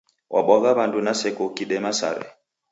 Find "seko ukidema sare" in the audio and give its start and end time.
1.19-2.27